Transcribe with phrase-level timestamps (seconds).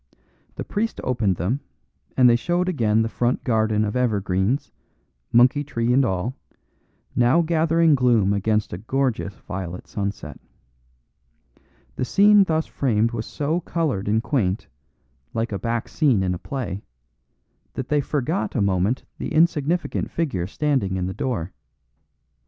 [0.55, 1.59] The priest opened them,
[2.17, 4.71] and they showed again the front garden of evergreens,
[5.31, 6.35] monkey tree and all,
[7.15, 10.39] now gathering gloom against a gorgeous violet sunset.
[11.97, 14.67] The scene thus framed was so coloured and quaint,
[15.35, 16.81] like a back scene in a play,
[17.75, 21.53] that they forgot a moment the insignificant figure standing in the door.